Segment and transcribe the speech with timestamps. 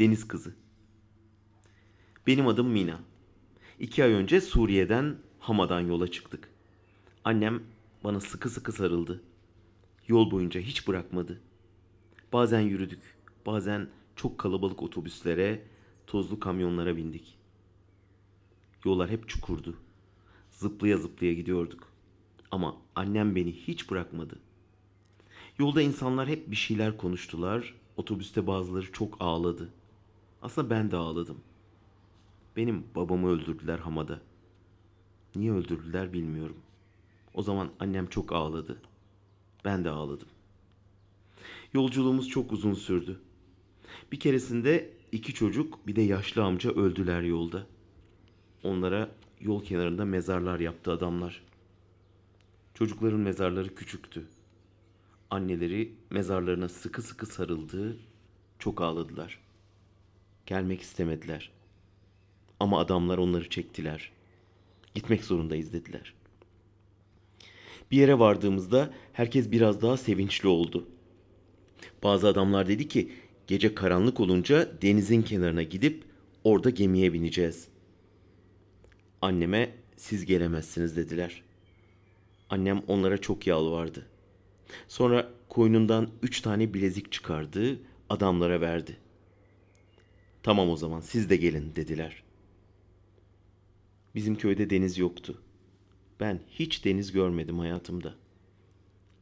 [0.00, 0.54] Deniz kızı.
[2.26, 3.00] Benim adım Mina.
[3.78, 6.50] İki ay önce Suriye'den Hama'dan yola çıktık.
[7.24, 7.62] Annem
[8.04, 9.22] bana sıkı sıkı sarıldı.
[10.08, 11.40] Yol boyunca hiç bırakmadı.
[12.32, 13.02] Bazen yürüdük,
[13.46, 15.64] bazen çok kalabalık otobüslere,
[16.06, 17.38] tozlu kamyonlara bindik.
[18.84, 19.76] Yollar hep çukurdu.
[20.50, 21.88] Zıplaya zıplaya gidiyorduk.
[22.50, 24.38] Ama annem beni hiç bırakmadı.
[25.58, 27.74] Yolda insanlar hep bir şeyler konuştular.
[27.96, 29.72] Otobüste bazıları çok ağladı.
[30.42, 31.40] Aslında ben de ağladım.
[32.56, 34.20] Benim babamı öldürdüler Hama'da.
[35.36, 36.56] Niye öldürdüler bilmiyorum.
[37.34, 38.82] O zaman annem çok ağladı.
[39.64, 40.28] Ben de ağladım.
[41.72, 43.20] Yolculuğumuz çok uzun sürdü.
[44.12, 47.66] Bir keresinde iki çocuk bir de yaşlı amca öldüler yolda.
[48.62, 49.10] Onlara
[49.40, 51.42] yol kenarında mezarlar yaptı adamlar.
[52.74, 54.26] Çocukların mezarları küçüktü.
[55.30, 57.96] Anneleri mezarlarına sıkı sıkı sarıldı,
[58.58, 59.49] çok ağladılar.
[60.50, 61.50] Gelmek istemediler.
[62.60, 64.12] Ama adamlar onları çektiler.
[64.94, 66.14] Gitmek zorundayız dediler.
[67.90, 70.88] Bir yere vardığımızda herkes biraz daha sevinçli oldu.
[72.02, 73.12] Bazı adamlar dedi ki
[73.46, 76.04] gece karanlık olunca denizin kenarına gidip
[76.44, 77.68] orada gemiye bineceğiz.
[79.22, 81.42] Anneme siz gelemezsiniz dediler.
[82.48, 84.06] Annem onlara çok yalvardı.
[84.88, 88.96] Sonra koynundan üç tane bilezik çıkardı, adamlara verdi.
[90.42, 92.22] Tamam o zaman siz de gelin dediler.
[94.14, 95.42] Bizim köyde deniz yoktu.
[96.20, 98.14] Ben hiç deniz görmedim hayatımda.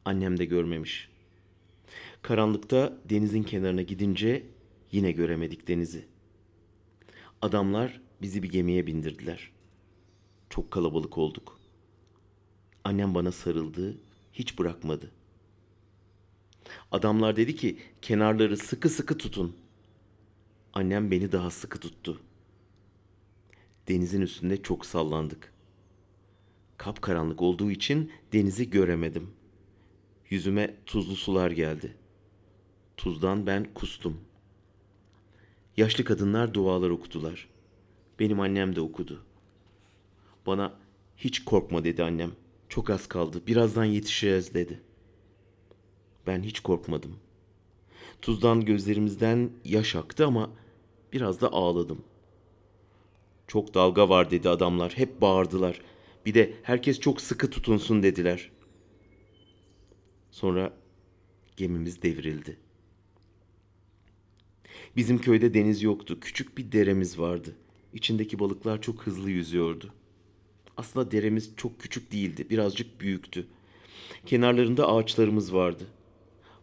[0.05, 1.09] Annem de görmemiş.
[2.21, 4.43] Karanlıkta denizin kenarına gidince
[4.91, 6.05] yine göremedik denizi.
[7.41, 9.51] Adamlar bizi bir gemiye bindirdiler.
[10.49, 11.59] Çok kalabalık olduk.
[12.83, 13.97] Annem bana sarıldı,
[14.33, 15.11] hiç bırakmadı.
[16.91, 19.55] Adamlar dedi ki kenarları sıkı sıkı tutun.
[20.73, 22.21] Annem beni daha sıkı tuttu.
[23.87, 25.53] Denizin üstünde çok sallandık.
[26.77, 29.29] Kapkaranlık olduğu için denizi göremedim.
[30.29, 31.97] Yüzüme tuzlu sular geldi.
[32.97, 34.21] Tuzdan ben kustum.
[35.77, 37.49] Yaşlı kadınlar dualar okudular.
[38.19, 39.23] Benim annem de okudu.
[40.45, 40.73] Bana
[41.17, 42.31] hiç korkma dedi annem.
[42.69, 43.41] Çok az kaldı.
[43.47, 44.81] Birazdan yetişeceğiz dedi.
[46.27, 47.15] Ben hiç korkmadım.
[48.21, 50.51] Tuzdan gözlerimizden yaş aktı ama
[51.13, 52.01] biraz da ağladım.
[53.47, 54.93] Çok dalga var dedi adamlar.
[54.97, 55.81] Hep bağırdılar.
[56.25, 58.51] Bir de herkes çok sıkı tutunsun dediler.
[60.31, 60.73] Sonra
[61.57, 62.57] gemimiz devrildi.
[64.95, 66.19] Bizim köyde deniz yoktu.
[66.21, 67.55] Küçük bir deremiz vardı.
[67.93, 69.93] İçindeki balıklar çok hızlı yüzüyordu.
[70.77, 72.49] Aslında deremiz çok küçük değildi.
[72.49, 73.47] Birazcık büyüktü.
[74.25, 75.83] Kenarlarında ağaçlarımız vardı.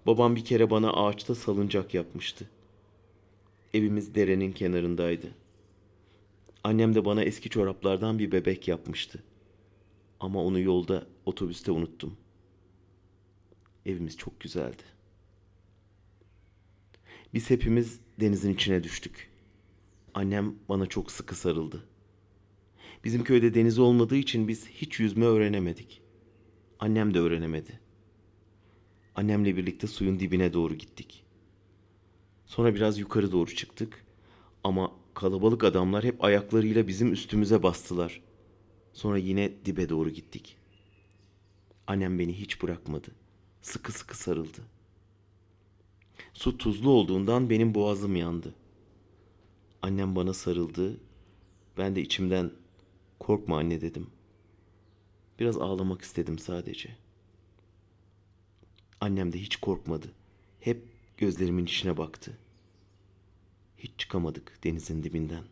[0.07, 2.51] Babam bir kere bana ağaçta salıncak yapmıştı.
[3.75, 5.27] Evimiz derenin kenarındaydı.
[6.65, 9.23] Annem de bana eski çoraplardan bir bebek yapmıştı.
[10.21, 12.17] Ama onu yolda otobüste unuttum.
[13.87, 14.83] Evimiz çok güzeldi.
[17.35, 19.31] Biz hepimiz denizin içine düştük.
[20.15, 21.83] Annem bana çok sıkı sarıldı.
[23.05, 26.03] Bizim köyde deniz olmadığı için biz hiç yüzme öğrenemedik.
[26.79, 27.86] Annem de öğrenemedi.
[29.17, 31.25] Annemle birlikte suyun dibine doğru gittik.
[32.47, 34.05] Sonra biraz yukarı doğru çıktık.
[34.65, 38.23] Ama kalabalık adamlar hep ayaklarıyla bizim üstümüze bastılar.
[38.93, 40.57] Sonra yine dibe doğru gittik.
[41.87, 43.11] Annem beni hiç bırakmadı.
[43.63, 44.61] Sıkı sıkı sarıldı.
[46.35, 48.55] Su tuzlu olduğundan benim boğazım yandı.
[49.83, 51.01] Annem bana sarıldı.
[51.79, 52.51] Ben de içimden
[53.21, 54.07] korkma anne dedim.
[55.41, 57.06] Biraz ağlamak istedim sadece.
[59.01, 60.13] Annem de hiç korkmadı.
[60.61, 60.83] Hep
[61.17, 62.39] gözlerimin içine baktı.
[63.79, 65.45] Hiç çıkamadık denizin dibinden.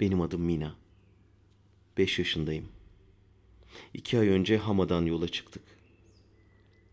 [0.00, 0.76] Benim adım Mina.
[1.98, 2.68] Beş yaşındayım.
[3.94, 5.62] İki ay önce Hama'dan yola çıktık.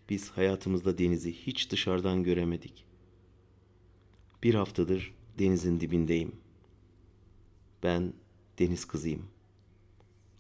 [0.10, 2.86] Biz hayatımızda denizi hiç dışarıdan göremedik.
[4.44, 6.36] Bir haftadır denizin dibindeyim.
[7.84, 8.14] Ben
[8.60, 9.26] deniz kızıyım.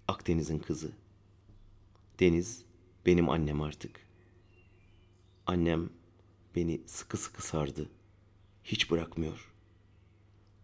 [0.07, 0.91] Akdeniz'in kızı.
[2.19, 2.65] Deniz
[3.05, 4.07] benim annem artık.
[5.45, 5.89] Annem
[6.55, 7.89] beni sıkı sıkı sardı.
[8.63, 9.53] Hiç bırakmıyor.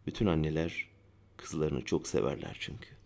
[0.07, 0.89] Bütün anneler
[1.37, 2.96] kızlarını çok severler çünkü.